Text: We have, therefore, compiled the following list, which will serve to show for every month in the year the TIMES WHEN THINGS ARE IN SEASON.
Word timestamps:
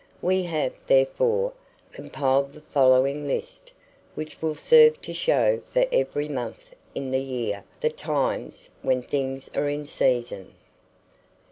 We 0.23 0.41
have, 0.41 0.73
therefore, 0.87 1.53
compiled 1.91 2.53
the 2.53 2.61
following 2.61 3.27
list, 3.27 3.71
which 4.15 4.41
will 4.41 4.55
serve 4.55 4.99
to 5.03 5.13
show 5.13 5.61
for 5.71 5.85
every 5.91 6.27
month 6.27 6.73
in 6.95 7.11
the 7.11 7.21
year 7.21 7.63
the 7.81 7.91
TIMES 7.91 8.71
WHEN 8.81 9.03
THINGS 9.03 9.51
ARE 9.53 9.69
IN 9.69 9.85
SEASON. 9.85 10.55